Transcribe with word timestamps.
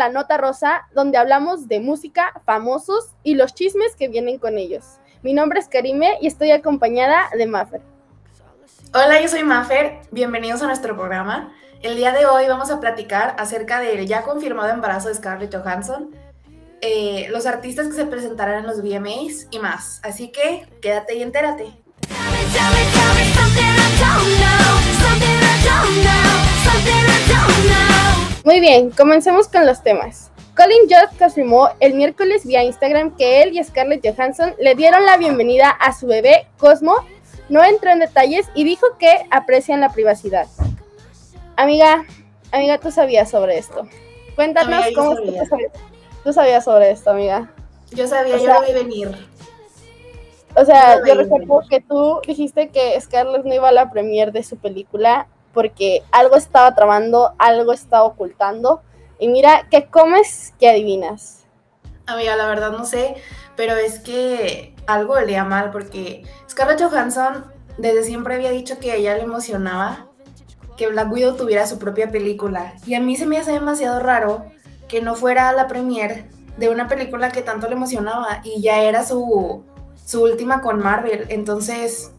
La 0.00 0.08
Nota 0.08 0.38
Rosa, 0.38 0.88
donde 0.94 1.18
hablamos 1.18 1.68
de 1.68 1.78
música, 1.78 2.32
famosos 2.46 3.10
y 3.22 3.34
los 3.34 3.54
chismes 3.54 3.94
que 3.96 4.08
vienen 4.08 4.38
con 4.38 4.56
ellos. 4.56 4.98
Mi 5.22 5.34
nombre 5.34 5.60
es 5.60 5.68
Karime 5.68 6.16
y 6.22 6.26
estoy 6.26 6.52
acompañada 6.52 7.28
de 7.36 7.46
Maffer. 7.46 7.82
Hola, 8.94 9.20
yo 9.20 9.28
soy 9.28 9.42
Maffer, 9.42 9.98
bienvenidos 10.10 10.62
a 10.62 10.66
nuestro 10.68 10.96
programa. 10.96 11.52
El 11.82 11.96
día 11.96 12.12
de 12.12 12.24
hoy 12.24 12.48
vamos 12.48 12.70
a 12.70 12.80
platicar 12.80 13.36
acerca 13.38 13.80
del 13.80 14.06
ya 14.06 14.22
confirmado 14.22 14.70
embarazo 14.70 15.08
de 15.08 15.16
Scarlett 15.16 15.54
Johansson, 15.54 16.16
eh, 16.80 17.26
los 17.28 17.44
artistas 17.44 17.88
que 17.88 17.92
se 17.92 18.06
presentarán 18.06 18.60
en 18.60 18.66
los 18.68 18.80
VMAs 18.80 19.48
y 19.50 19.58
más. 19.58 20.00
Así 20.02 20.32
que 20.32 20.66
quédate 20.80 21.16
y 21.16 21.22
entérate. 21.22 21.66
Muy 28.44 28.60
bien, 28.60 28.90
comencemos 28.90 29.48
con 29.48 29.66
los 29.66 29.82
temas. 29.82 30.30
Colin 30.56 30.88
Jost 30.88 31.20
afirmó 31.20 31.68
el 31.78 31.92
miércoles 31.92 32.46
vía 32.46 32.64
Instagram 32.64 33.14
que 33.14 33.42
él 33.42 33.54
y 33.56 33.62
Scarlett 33.62 34.00
Johansson 34.02 34.54
le 34.58 34.74
dieron 34.74 35.04
la 35.04 35.18
bienvenida 35.18 35.68
a 35.68 35.92
su 35.92 36.06
bebé 36.06 36.46
Cosmo. 36.56 36.94
No 37.50 37.62
entró 37.62 37.90
en 37.90 37.98
detalles 37.98 38.48
y 38.54 38.64
dijo 38.64 38.86
que 38.98 39.26
aprecian 39.30 39.80
la 39.80 39.90
privacidad. 39.90 40.46
Amiga, 41.56 42.06
amiga, 42.50 42.78
tú 42.78 42.90
sabías 42.90 43.30
sobre 43.30 43.58
esto. 43.58 43.86
Cuéntanos 44.36 44.86
cómo 44.94 45.16
tú 46.24 46.32
sabías, 46.32 46.64
sobre 46.64 46.92
esto, 46.92 47.10
amiga. 47.10 47.52
Yo 47.90 48.06
sabía, 48.06 48.38
yo 48.38 48.46
lo 48.46 48.62
vi 48.62 48.72
venir. 48.72 49.28
O 50.56 50.64
sea, 50.64 50.98
yo 51.06 51.14
recuerdo 51.14 51.60
que 51.68 51.80
tú 51.80 52.20
dijiste 52.26 52.70
que 52.70 52.98
Scarlett 53.00 53.44
no 53.44 53.54
iba 53.54 53.68
a 53.68 53.72
la 53.72 53.90
premiere 53.90 54.30
de 54.30 54.42
su 54.42 54.56
película 54.56 55.26
porque 55.52 56.02
algo 56.12 56.36
estaba 56.36 56.74
tramando, 56.74 57.34
algo 57.38 57.72
estaba 57.72 58.04
ocultando. 58.04 58.82
Y 59.18 59.28
mira, 59.28 59.66
¿qué 59.70 59.86
comes? 59.86 60.54
¿Qué 60.58 60.68
adivinas? 60.68 61.44
Amiga, 62.06 62.36
la 62.36 62.46
verdad 62.46 62.72
no 62.72 62.84
sé, 62.84 63.16
pero 63.56 63.74
es 63.74 63.98
que 64.00 64.74
algo 64.86 65.14
olía 65.14 65.44
mal 65.44 65.70
porque 65.70 66.24
Scarlett 66.48 66.82
Johansson 66.82 67.44
desde 67.78 68.02
siempre 68.02 68.34
había 68.34 68.50
dicho 68.50 68.78
que 68.78 68.92
a 68.92 68.96
ella 68.96 69.14
le 69.14 69.22
emocionaba 69.22 70.06
que 70.76 70.88
Black 70.88 71.12
Widow 71.12 71.36
tuviera 71.36 71.66
su 71.66 71.78
propia 71.78 72.10
película. 72.10 72.74
Y 72.86 72.94
a 72.94 73.00
mí 73.00 73.16
se 73.16 73.26
me 73.26 73.38
hace 73.38 73.52
demasiado 73.52 74.00
raro 74.00 74.46
que 74.88 75.02
no 75.02 75.14
fuera 75.14 75.52
la 75.52 75.68
premiere 75.68 76.26
de 76.56 76.68
una 76.68 76.88
película 76.88 77.30
que 77.30 77.42
tanto 77.42 77.68
le 77.68 77.74
emocionaba 77.74 78.40
y 78.44 78.60
ya 78.60 78.82
era 78.82 79.04
su, 79.04 79.62
su 80.04 80.22
última 80.22 80.62
con 80.62 80.78
Marvel. 80.78 81.26
Entonces, 81.28 82.12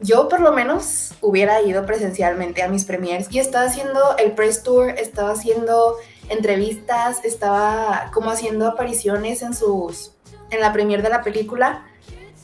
yo 0.00 0.28
por 0.28 0.40
lo 0.40 0.52
menos 0.52 1.14
hubiera 1.20 1.60
ido 1.62 1.84
presencialmente 1.84 2.62
a 2.62 2.68
mis 2.68 2.84
premiers 2.84 3.26
y 3.30 3.38
estaba 3.38 3.64
haciendo 3.64 4.16
el 4.18 4.32
press 4.32 4.62
tour, 4.62 4.90
estaba 4.90 5.32
haciendo 5.32 5.96
entrevistas, 6.28 7.24
estaba 7.24 8.10
como 8.12 8.30
haciendo 8.30 8.66
apariciones 8.66 9.42
en 9.42 9.54
sus 9.54 10.12
en 10.50 10.60
la 10.60 10.72
premier 10.72 11.02
de 11.02 11.10
la 11.10 11.22
película. 11.22 11.84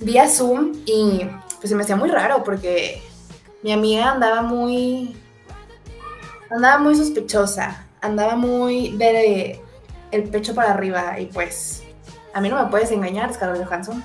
Vía 0.00 0.28
Zoom 0.28 0.72
y 0.84 1.26
pues 1.60 1.68
se 1.68 1.76
me 1.76 1.84
hacía 1.84 1.96
muy 1.96 2.10
raro 2.10 2.42
porque 2.42 3.00
mi 3.62 3.72
amiga 3.72 4.10
andaba 4.10 4.42
muy 4.42 5.16
andaba 6.50 6.78
muy 6.78 6.96
sospechosa, 6.96 7.86
andaba 8.00 8.34
muy 8.34 8.96
de 8.96 9.60
el 10.10 10.24
pecho 10.24 10.54
para 10.54 10.72
arriba 10.72 11.18
y 11.18 11.26
pues 11.26 11.82
a 12.32 12.40
mí 12.40 12.48
no 12.48 12.62
me 12.62 12.70
puedes 12.70 12.90
engañar, 12.90 13.32
Scarlett 13.32 13.64
Johansson 13.64 14.02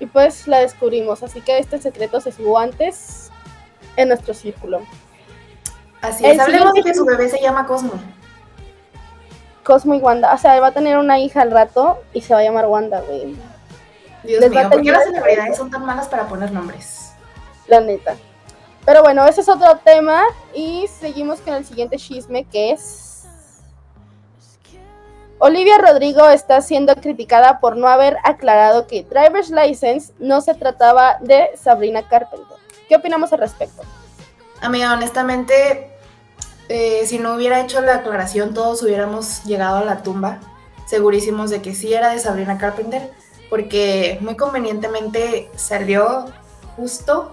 y 0.00 0.06
pues 0.06 0.48
la 0.48 0.58
descubrimos. 0.58 1.22
Así 1.22 1.40
que 1.40 1.58
este 1.58 1.78
secreto 1.78 2.20
se 2.20 2.32
subió 2.32 2.58
antes 2.58 3.30
en 3.96 4.08
nuestro 4.08 4.34
círculo. 4.34 4.80
Así 6.00 6.26
es, 6.26 6.40
hablemos 6.40 6.72
de 6.72 6.82
que 6.82 6.94
su 6.94 7.04
bebé 7.04 7.28
se 7.28 7.40
llama 7.40 7.66
Cosmo. 7.66 7.92
Cosmo 9.62 9.94
y 9.94 9.98
Wanda, 9.98 10.32
o 10.34 10.38
sea, 10.38 10.58
va 10.58 10.68
a 10.68 10.72
tener 10.72 10.96
una 10.96 11.18
hija 11.18 11.42
al 11.42 11.50
rato 11.50 12.02
y 12.14 12.22
se 12.22 12.32
va 12.32 12.40
a 12.40 12.42
llamar 12.42 12.66
Wanda, 12.66 13.02
güey. 13.02 13.36
Dios 14.24 14.48
mío, 14.50 14.68
¿por 14.70 14.82
qué 14.82 14.90
las 14.90 15.04
celebridades 15.04 15.56
son 15.56 15.70
tan 15.70 15.84
malas 15.84 16.08
para 16.08 16.26
poner 16.26 16.50
nombres? 16.50 17.12
La 17.66 17.80
neta. 17.80 18.16
Pero 18.84 19.02
bueno, 19.02 19.26
ese 19.26 19.42
es 19.42 19.48
otro 19.48 19.76
tema 19.84 20.24
y 20.54 20.86
seguimos 20.88 21.40
con 21.40 21.54
el 21.54 21.64
siguiente 21.64 21.96
chisme 21.98 22.44
que 22.44 22.72
es 22.72 23.09
Olivia 25.42 25.78
Rodrigo 25.78 26.28
está 26.28 26.60
siendo 26.60 26.94
criticada 26.96 27.60
por 27.60 27.74
no 27.74 27.88
haber 27.88 28.18
aclarado 28.24 28.86
que 28.86 29.04
Driver's 29.04 29.48
License 29.48 30.12
no 30.18 30.42
se 30.42 30.52
trataba 30.52 31.16
de 31.22 31.48
Sabrina 31.56 32.06
Carpenter. 32.06 32.58
¿Qué 32.90 32.96
opinamos 32.96 33.32
al 33.32 33.38
respecto? 33.38 33.80
Amiga, 34.60 34.92
honestamente, 34.92 35.92
eh, 36.68 37.06
si 37.06 37.18
no 37.18 37.36
hubiera 37.36 37.58
hecho 37.62 37.80
la 37.80 37.94
aclaración, 37.96 38.52
todos 38.52 38.82
hubiéramos 38.82 39.42
llegado 39.44 39.78
a 39.78 39.84
la 39.86 40.02
tumba, 40.02 40.40
segurísimos 40.84 41.48
de 41.48 41.62
que 41.62 41.74
sí 41.74 41.94
era 41.94 42.10
de 42.10 42.18
Sabrina 42.18 42.58
Carpenter, 42.58 43.10
porque 43.48 44.18
muy 44.20 44.36
convenientemente 44.36 45.48
salió 45.56 46.26
justo 46.76 47.32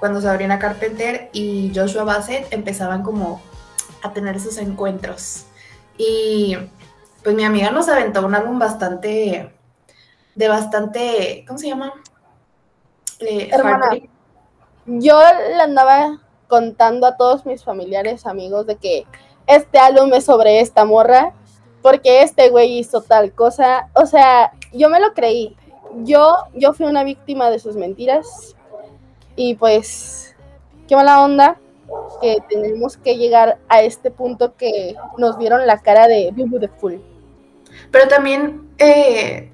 cuando 0.00 0.20
Sabrina 0.20 0.58
Carpenter 0.58 1.30
y 1.32 1.70
Joshua 1.72 2.02
Bassett 2.02 2.52
empezaban 2.52 3.04
como 3.04 3.40
a 4.02 4.12
tener 4.12 4.40
sus 4.40 4.58
encuentros. 4.58 5.44
Y 5.96 6.56
pues 7.24 7.34
mi 7.34 7.42
amiga 7.42 7.70
nos 7.70 7.88
aventó 7.88 8.24
un 8.24 8.34
álbum 8.34 8.58
bastante, 8.58 9.50
de 10.34 10.48
bastante, 10.48 11.44
¿cómo 11.48 11.58
se 11.58 11.68
llama? 11.68 11.92
Eh, 13.18 13.50
yo 14.86 15.18
le 15.56 15.62
andaba 15.62 16.20
contando 16.48 17.06
a 17.06 17.16
todos 17.16 17.46
mis 17.46 17.64
familiares, 17.64 18.26
amigos, 18.26 18.66
de 18.66 18.76
que 18.76 19.06
este 19.46 19.78
álbum 19.78 20.12
es 20.12 20.26
sobre 20.26 20.60
esta 20.60 20.84
morra, 20.84 21.32
porque 21.80 22.22
este 22.22 22.50
güey 22.50 22.78
hizo 22.78 23.00
tal 23.00 23.32
cosa. 23.32 23.88
O 23.94 24.04
sea, 24.04 24.52
yo 24.72 24.90
me 24.90 25.00
lo 25.00 25.14
creí. 25.14 25.56
Yo, 26.02 26.36
yo 26.54 26.74
fui 26.74 26.86
una 26.86 27.04
víctima 27.04 27.48
de 27.50 27.58
sus 27.58 27.76
mentiras. 27.76 28.54
Y 29.36 29.54
pues, 29.54 30.36
qué 30.86 30.94
mala 30.94 31.22
onda 31.22 31.58
que 32.20 32.38
tenemos 32.48 32.96
que 32.96 33.16
llegar 33.16 33.58
a 33.68 33.82
este 33.82 34.10
punto 34.10 34.56
que 34.56 34.94
nos 35.16 35.38
vieron 35.38 35.66
la 35.66 35.80
cara 35.80 36.06
de 36.06 36.30
Beautiful. 36.32 37.13
Pero 37.94 38.08
también 38.08 38.74
eh, 38.78 39.52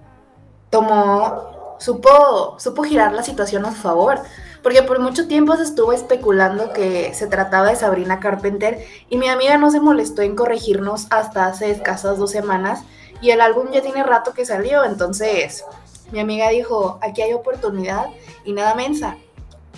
tomó, 0.70 1.76
supo, 1.78 2.58
supo 2.58 2.84
girar 2.84 3.12
la 3.12 3.22
situación 3.22 3.66
a 3.66 3.70
su 3.70 3.76
favor. 3.76 4.18
Porque 4.62 4.82
por 4.82 4.98
mucho 4.98 5.28
tiempo 5.28 5.54
se 5.56 5.64
estuvo 5.64 5.92
especulando 5.92 6.72
que 6.72 7.12
se 7.12 7.26
trataba 7.26 7.68
de 7.68 7.76
Sabrina 7.76 8.18
Carpenter 8.18 8.82
y 9.10 9.18
mi 9.18 9.28
amiga 9.28 9.58
no 9.58 9.70
se 9.70 9.78
molestó 9.78 10.22
en 10.22 10.36
corregirnos 10.36 11.06
hasta 11.10 11.44
hace 11.44 11.70
escasas 11.70 12.16
dos 12.16 12.30
semanas 12.30 12.82
y 13.20 13.28
el 13.28 13.42
álbum 13.42 13.72
ya 13.72 13.82
tiene 13.82 14.04
rato 14.04 14.32
que 14.32 14.46
salió, 14.46 14.84
entonces 14.84 15.66
mi 16.10 16.20
amiga 16.20 16.48
dijo, 16.48 16.98
aquí 17.02 17.20
hay 17.20 17.34
oportunidad 17.34 18.06
y 18.44 18.54
nada 18.54 18.74
mensa, 18.74 19.18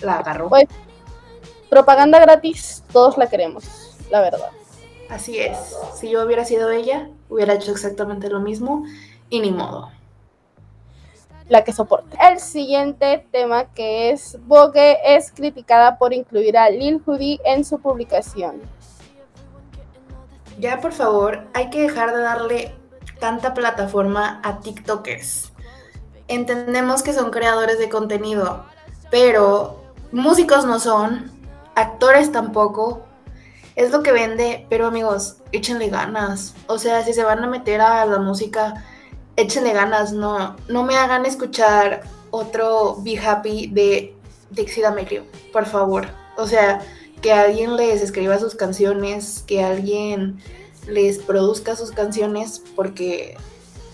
la 0.01 0.19
agarró. 0.19 0.47
Pues, 0.47 0.65
propaganda 1.69 2.19
gratis, 2.19 2.81
todos 2.93 3.17
la 3.17 3.27
queremos, 3.27 3.65
la 4.09 4.21
verdad. 4.21 4.51
Así 5.09 5.37
es. 5.37 5.57
Si 5.95 6.09
yo 6.09 6.25
hubiera 6.25 6.45
sido 6.45 6.71
ella, 6.71 7.09
hubiera 7.33 7.53
hecho 7.53 7.71
exactamente 7.71 8.29
lo 8.29 8.39
mismo 8.39 8.85
y 9.29 9.39
ni 9.39 9.51
modo. 9.51 9.89
La 11.49 11.63
que 11.63 11.73
soporte. 11.73 12.17
El 12.21 12.39
siguiente 12.39 13.27
tema 13.31 13.65
que 13.65 14.11
es 14.11 14.37
Vogue 14.45 14.97
es 15.05 15.31
criticada 15.31 15.97
por 15.97 16.13
incluir 16.13 16.57
a 16.57 16.69
Lil 16.69 17.01
Hoodie 17.05 17.39
en 17.43 17.65
su 17.65 17.79
publicación. 17.79 18.61
Ya 20.59 20.79
por 20.79 20.93
favor, 20.93 21.47
hay 21.53 21.69
que 21.69 21.81
dejar 21.81 22.15
de 22.15 22.21
darle 22.21 22.75
tanta 23.19 23.53
plataforma 23.53 24.39
a 24.43 24.59
TikTokers. 24.59 25.51
Entendemos 26.27 27.03
que 27.03 27.13
son 27.13 27.31
creadores 27.31 27.79
de 27.79 27.89
contenido, 27.89 28.65
pero 29.11 29.81
músicos 30.11 30.65
no 30.65 30.79
son, 30.79 31.31
actores 31.75 32.31
tampoco, 32.31 33.01
es 33.75 33.91
lo 33.91 34.03
que 34.03 34.11
vende, 34.11 34.65
pero 34.69 34.87
amigos, 34.87 35.37
échenle 35.51 35.89
ganas. 35.89 36.53
O 36.67 36.77
sea, 36.77 37.03
si 37.03 37.13
se 37.13 37.23
van 37.23 37.43
a 37.43 37.47
meter 37.47 37.81
a 37.81 38.05
la 38.05 38.19
música, 38.19 38.83
échenle 39.35 39.73
ganas, 39.73 40.13
no, 40.13 40.55
no 40.67 40.83
me 40.83 40.95
hagan 40.95 41.25
escuchar 41.25 42.03
otro 42.29 42.97
Be 43.01 43.19
Happy 43.19 43.67
de 43.67 44.15
Dixie 44.51 44.83
D'Amelio, 44.83 45.23
por 45.51 45.65
favor. 45.65 46.07
O 46.37 46.47
sea, 46.47 46.81
que 47.21 47.31
alguien 47.31 47.75
les 47.75 48.01
escriba 48.01 48.37
sus 48.39 48.55
canciones, 48.55 49.43
que 49.47 49.63
alguien 49.63 50.39
les 50.87 51.19
produzca 51.19 51.75
sus 51.75 51.91
canciones, 51.91 52.61
porque 52.75 53.37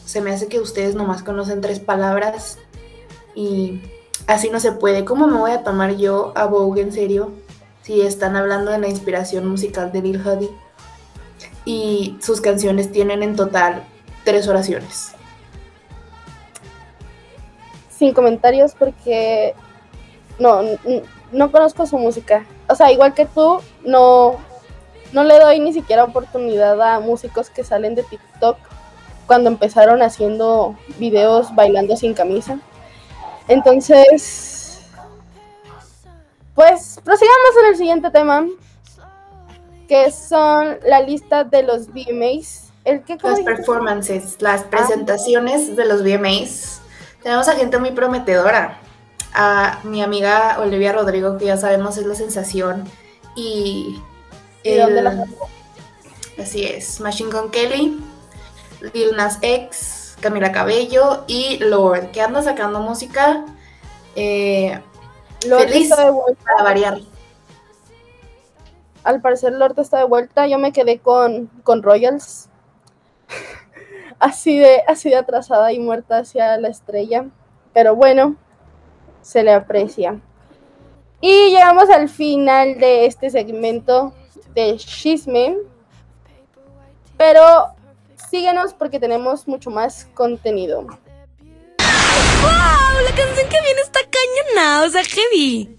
se 0.05 0.21
me 0.21 0.31
hace 0.31 0.47
que 0.47 0.59
ustedes 0.59 0.95
nomás 0.95 1.21
conocen 1.21 1.61
tres 1.61 1.79
palabras 1.79 2.57
y 3.35 3.81
así 4.27 4.49
no 4.49 4.59
se 4.59 4.71
puede. 4.71 5.05
¿Cómo 5.05 5.27
me 5.27 5.37
voy 5.37 5.51
a 5.51 5.63
tomar 5.63 5.95
yo 5.97 6.33
a 6.35 6.45
Vogue 6.45 6.81
en 6.81 6.91
serio? 6.91 7.31
Si 7.89 8.01
están 8.01 8.35
hablando 8.35 8.69
de 8.69 8.77
la 8.77 8.87
inspiración 8.87 9.47
musical 9.47 9.91
de 9.91 10.01
Bill 10.01 10.21
Huddy. 10.23 10.51
Y 11.65 12.15
sus 12.21 12.39
canciones 12.39 12.91
tienen 12.91 13.23
en 13.23 13.35
total 13.35 13.81
tres 14.23 14.47
oraciones. 14.47 15.13
Sin 17.89 18.13
comentarios 18.13 18.75
porque 18.77 19.55
no, 20.37 20.61
no, 21.31 21.51
conozco 21.51 21.87
su 21.87 21.97
música. 21.97 22.45
O 22.67 22.75
sea, 22.75 22.91
igual 22.91 23.15
que 23.15 23.25
tú, 23.25 23.59
no, 23.83 24.35
no 25.11 25.23
le 25.23 25.39
doy 25.39 25.59
ni 25.59 25.73
siquiera 25.73 26.03
oportunidad 26.03 26.79
a 26.79 26.99
músicos 26.99 27.49
que 27.49 27.63
salen 27.63 27.95
de 27.95 28.03
TikTok 28.03 28.59
cuando 29.25 29.49
empezaron 29.49 30.03
haciendo 30.03 30.77
videos 30.99 31.55
bailando 31.55 31.97
sin 31.97 32.13
camisa. 32.13 32.59
Entonces, 33.47 34.58
pues 36.59 36.99
prosigamos 37.05 37.51
en 37.61 37.69
el 37.69 37.77
siguiente 37.77 38.11
tema, 38.11 38.45
que 39.87 40.11
son 40.11 40.77
la 40.85 40.99
lista 40.99 41.45
de 41.45 41.63
los 41.63 41.87
VMAs. 41.87 42.73
El 42.83 43.01
que 43.03 43.15
las 43.23 43.39
performances, 43.39 44.35
las 44.41 44.63
ah. 44.63 44.69
presentaciones 44.69 45.77
de 45.77 45.85
los 45.85 46.03
VMAs. 46.03 46.81
Tenemos 47.23 47.47
a 47.47 47.55
gente 47.55 47.77
muy 47.77 47.91
prometedora. 47.91 48.77
A 49.33 49.79
mi 49.85 50.03
amiga 50.03 50.57
Olivia 50.59 50.91
Rodrigo, 50.91 51.37
que 51.37 51.45
ya 51.45 51.55
sabemos 51.55 51.95
es 51.95 52.05
la 52.05 52.15
sensación. 52.15 52.83
Y. 53.37 53.97
Así 56.37 56.65
es. 56.65 56.99
Machine 56.99 57.31
Gun 57.31 57.51
Kelly, 57.51 58.03
Lil 58.93 59.15
Nas 59.15 59.37
X, 59.41 60.17
Camila 60.19 60.51
Cabello 60.51 61.23
y 61.25 61.57
Lord, 61.59 62.11
que 62.11 62.19
anda 62.19 62.43
sacando 62.43 62.81
música. 62.81 63.45
Eh, 64.17 64.77
feliz 65.41 65.89
de 65.95 66.09
vuelta. 66.09 66.43
para 66.43 66.63
variar. 66.63 66.99
Al 69.03 69.21
parecer 69.21 69.53
Lord 69.53 69.79
está 69.79 69.99
de 69.99 70.03
vuelta. 70.05 70.47
Yo 70.47 70.59
me 70.59 70.71
quedé 70.71 70.99
con, 70.99 71.47
con 71.63 71.83
Royals. 71.83 72.49
así, 74.19 74.59
de, 74.59 74.83
así 74.87 75.09
de 75.09 75.15
atrasada 75.15 75.71
y 75.71 75.79
muerta 75.79 76.19
hacia 76.19 76.57
la 76.57 76.67
estrella. 76.67 77.25
Pero 77.73 77.95
bueno, 77.95 78.35
se 79.21 79.43
le 79.43 79.53
aprecia. 79.53 80.19
Y 81.21 81.49
llegamos 81.51 81.89
al 81.89 82.09
final 82.09 82.79
de 82.79 83.05
este 83.05 83.29
segmento 83.29 84.13
de 84.53 84.77
Chisme. 84.77 85.57
Pero 87.17 87.41
síguenos 88.29 88.73
porque 88.73 88.99
tenemos 88.99 89.47
mucho 89.47 89.69
más 89.69 90.05
contenido. 90.13 90.87
La 93.03 93.15
canción 93.15 93.47
que 93.49 93.61
viene 93.61 93.81
está 93.81 93.99
cañona, 94.01 94.83
o 94.83 94.89
sea, 94.89 95.03
heavy. 95.03 95.77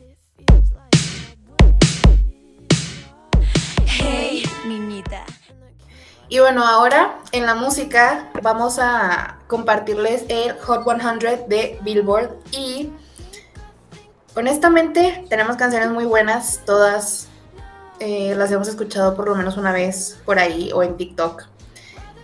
Hey, 3.85 4.43
niñita. 4.67 5.27
Y 6.31 6.39
bueno, 6.39 6.67
ahora 6.67 7.19
en 7.33 7.45
la 7.45 7.55
música 7.55 8.31
vamos 8.43 8.79
a 8.79 9.39
compartirles 9.49 10.25
el 10.29 10.59
Hot 10.61 10.85
100 10.85 11.49
de 11.49 11.79
Billboard 11.83 12.37
y 12.53 12.91
honestamente 14.35 15.27
tenemos 15.29 15.57
canciones 15.57 15.91
muy 15.91 16.07
buenas, 16.07 16.63
todas 16.65 17.29
eh, 17.99 18.35
las 18.35 18.51
hemos 18.51 18.67
escuchado 18.69 19.15
por 19.15 19.29
lo 19.29 19.35
menos 19.35 19.59
una 19.59 19.73
vez 19.73 20.19
por 20.25 20.39
ahí 20.39 20.71
o 20.73 20.83
en 20.83 20.97
TikTok. 20.97 21.45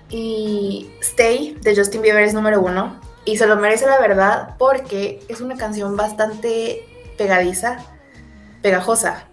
Y 0.08 0.90
Stay 1.00 1.58
de 1.60 1.76
Justin 1.76 2.00
Bieber 2.00 2.22
es 2.22 2.32
número 2.32 2.60
uno. 2.62 3.05
Y 3.26 3.36
se 3.36 3.46
lo 3.46 3.56
merece 3.56 3.86
la 3.86 3.98
verdad 3.98 4.54
porque 4.56 5.20
es 5.28 5.40
una 5.40 5.56
canción 5.56 5.96
bastante 5.96 6.86
pegadiza, 7.18 7.78
pegajosa. 8.62 9.24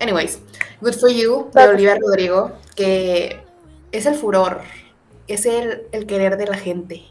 Anyways, 0.00 0.40
Good 0.80 0.94
for 0.94 1.08
You 1.08 1.50
de 1.54 1.68
Olivia 1.68 1.96
Rodrigo, 2.00 2.50
que 2.74 3.44
es 3.92 4.06
el 4.06 4.16
furor, 4.16 4.62
es 5.28 5.46
el, 5.46 5.86
el 5.92 6.04
querer 6.04 6.36
de 6.36 6.48
la 6.48 6.56
gente. 6.56 7.04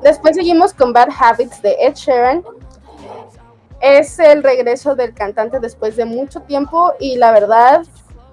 Después 0.00 0.36
seguimos 0.36 0.72
con 0.72 0.92
Bad 0.92 1.08
Habits 1.18 1.60
de 1.60 1.76
Ed 1.80 1.94
Sheeran. 1.94 2.44
Es 3.80 4.16
el 4.20 4.44
regreso 4.44 4.94
del 4.94 5.12
cantante 5.12 5.58
después 5.58 5.96
de 5.96 6.04
mucho 6.04 6.40
tiempo 6.42 6.92
y 7.00 7.16
la 7.16 7.32
verdad 7.32 7.82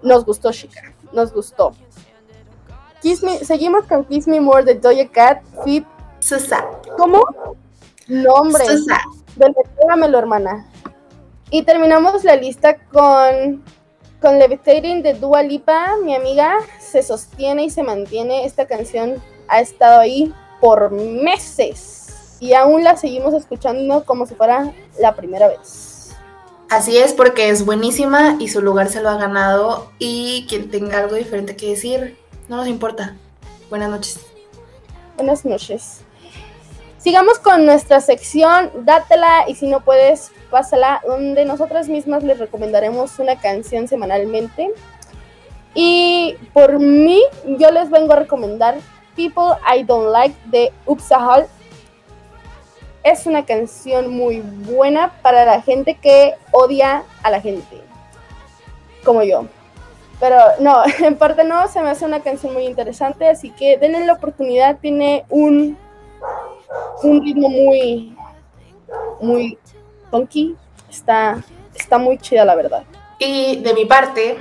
nos 0.03 0.25
gustó, 0.25 0.51
chica, 0.51 0.93
nos 1.11 1.33
gustó 1.33 1.73
seguimos 3.43 3.85
con 3.85 4.05
Kiss 4.05 4.27
Me 4.27 4.39
More 4.39 4.63
de 4.63 4.75
Doja 4.75 5.07
Cat, 5.11 5.43
Fit 5.63 5.85
Susa. 6.19 6.65
¿Cómo? 6.97 7.23
Nombre. 8.07 8.65
Susa. 8.65 8.99
hermana. 10.17 10.65
Y 11.51 11.63
terminamos 11.63 12.23
la 12.23 12.35
lista 12.35 12.77
con, 12.91 13.63
con 14.21 14.37
Levitating 14.37 15.01
de 15.01 15.13
Dua 15.13 15.41
Lipa, 15.41 15.95
mi 16.03 16.13
amiga. 16.15 16.57
Se 16.79 17.01
sostiene 17.01 17.65
y 17.65 17.69
se 17.69 17.83
mantiene. 17.83 18.45
Esta 18.45 18.67
canción 18.67 19.15
ha 19.47 19.61
estado 19.61 19.99
ahí 19.99 20.33
por 20.59 20.91
meses. 20.91 22.37
Y 22.39 22.53
aún 22.53 22.83
la 22.83 22.95
seguimos 22.97 23.33
escuchando 23.33 24.05
como 24.05 24.25
si 24.25 24.35
fuera 24.35 24.71
la 24.99 25.15
primera 25.15 25.47
vez. 25.47 26.15
Así 26.69 26.97
es, 26.97 27.13
porque 27.13 27.49
es 27.49 27.65
buenísima 27.65 28.37
y 28.39 28.49
su 28.49 28.61
lugar 28.61 28.89
se 28.89 29.01
lo 29.01 29.09
ha 29.09 29.17
ganado. 29.17 29.91
Y 29.97 30.45
quien 30.47 30.69
tenga 30.69 30.99
algo 30.99 31.15
diferente 31.15 31.55
que 31.55 31.71
decir, 31.71 32.17
no 32.49 32.57
nos 32.57 32.67
importa. 32.67 33.15
Buenas 33.69 33.89
noches. 33.89 34.19
Buenas 35.15 35.45
noches. 35.45 36.01
Sigamos 36.97 37.39
con 37.39 37.65
nuestra 37.65 38.01
sección, 38.01 38.71
dátela 38.83 39.45
y 39.47 39.55
si 39.55 39.67
no 39.67 39.81
puedes, 39.81 40.31
pásala, 40.49 41.01
donde 41.07 41.45
nosotras 41.45 41.87
mismas 41.87 42.23
les 42.23 42.39
recomendaremos 42.39 43.19
una 43.19 43.39
canción 43.39 43.87
semanalmente. 43.87 44.73
Y 45.75 46.35
por 46.51 46.79
mí, 46.79 47.21
yo 47.45 47.71
les 47.71 47.89
vengo 47.89 48.13
a 48.13 48.17
recomendar 48.17 48.77
People 49.15 49.55
I 49.65 49.83
Don't 49.83 50.11
Like 50.11 50.35
de 50.45 50.73
Upsahal. 50.87 51.47
Es 53.03 53.27
una 53.27 53.45
canción 53.45 54.09
muy 54.09 54.41
buena 54.41 55.13
para 55.21 55.45
la 55.45 55.61
gente 55.61 55.95
que 55.95 56.33
odia 56.51 57.03
a 57.23 57.29
la 57.29 57.39
gente, 57.39 57.81
como 59.05 59.23
yo. 59.23 59.45
Pero 60.19 60.37
no, 60.59 60.83
en 60.99 61.17
parte 61.17 61.43
no, 61.43 61.67
se 61.67 61.81
me 61.81 61.89
hace 61.89 62.05
una 62.05 62.21
canción 62.21 62.53
muy 62.53 62.65
interesante, 62.65 63.27
así 63.27 63.51
que 63.51 63.77
denle 63.77 64.05
la 64.05 64.13
oportunidad, 64.13 64.77
tiene 64.79 65.25
un, 65.29 65.77
un 67.03 67.23
ritmo 67.23 67.49
muy, 67.49 68.15
muy 69.21 69.57
funky, 70.11 70.55
está, 70.89 71.41
está 71.75 71.97
muy 71.97 72.17
chida 72.17 72.45
la 72.45 72.55
verdad. 72.55 72.83
Y 73.19 73.57
de 73.57 73.73
mi 73.73 73.85
parte, 73.85 74.37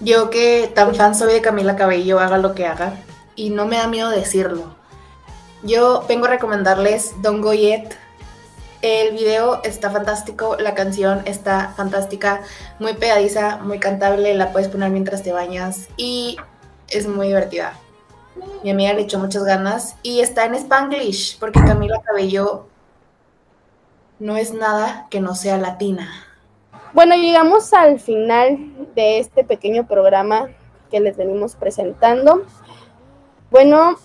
yo 0.00 0.30
que 0.30 0.70
tan 0.74 0.94
fan 0.94 1.14
soy 1.14 1.32
de 1.34 1.40
Camila 1.40 1.76
Cabello, 1.76 2.20
haga 2.20 2.38
lo 2.38 2.54
que 2.54 2.66
haga, 2.66 2.94
y 3.34 3.50
no 3.50 3.66
me 3.66 3.76
da 3.76 3.86
miedo 3.88 4.10
decirlo. 4.10 4.76
Yo 5.62 6.04
vengo 6.08 6.26
a 6.26 6.30
recomendarles 6.30 7.14
Don't 7.22 7.42
Go 7.42 7.54
Yet 7.54 7.96
el 8.82 9.14
video 9.14 9.62
está 9.62 9.90
fantástico, 9.90 10.56
la 10.58 10.74
canción 10.74 11.22
está 11.24 11.72
fantástica, 11.76 12.42
muy 12.80 12.94
pegadiza, 12.94 13.58
muy 13.58 13.78
cantable, 13.78 14.34
la 14.34 14.52
puedes 14.52 14.68
poner 14.68 14.90
mientras 14.90 15.22
te 15.22 15.32
bañas 15.32 15.88
y 15.96 16.36
es 16.88 17.06
muy 17.06 17.28
divertida. 17.28 17.74
Mi 18.64 18.70
amiga 18.70 18.92
le 18.92 19.02
echó 19.02 19.18
muchas 19.18 19.44
ganas 19.44 19.96
y 20.02 20.20
está 20.20 20.44
en 20.44 20.54
Spanglish 20.54 21.38
porque 21.38 21.60
Camila 21.60 22.00
Cabello 22.04 22.66
no 24.18 24.36
es 24.36 24.52
nada 24.52 25.06
que 25.10 25.20
no 25.20 25.34
sea 25.34 25.58
latina. 25.58 26.08
Bueno, 26.92 27.14
llegamos 27.14 27.72
al 27.72 28.00
final 28.00 28.58
de 28.94 29.18
este 29.18 29.44
pequeño 29.44 29.86
programa 29.86 30.48
que 30.90 31.00
les 31.00 31.16
venimos 31.16 31.54
presentando. 31.54 32.44
Bueno, 33.50 33.96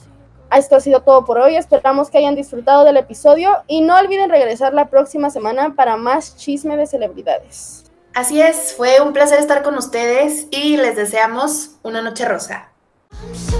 esto 0.56 0.75
ha 0.75 0.80
sido 0.80 1.01
todo 1.01 1.25
por 1.25 1.39
hoy. 1.39 1.56
Esperamos 1.56 2.10
que 2.10 2.20
hayan 2.20 2.36
disfrutado 2.36 2.86
del 2.86 2.98
episodio 2.98 3.51
y 3.68 3.82
no 3.82 3.98
olviden 3.98 4.30
regresar 4.30 4.74
la 4.74 4.89
próxima 4.89 5.30
semana 5.30 5.74
para 5.75 5.98
más 5.98 6.38
chisme 6.38 6.77
de 6.77 6.88
celebridades. 6.88 7.84
Así 8.13 8.42
es, 8.42 8.74
fue 8.75 9.01
un 9.01 9.13
placer 9.13 9.39
estar 9.39 9.62
con 9.62 9.77
ustedes 9.77 10.48
y 10.51 10.77
les 10.77 10.96
deseamos 10.96 11.72
una 11.84 12.01
noche 12.01 12.25
rosa. 12.25 12.72
I'm 13.20 13.36
so 13.36 13.58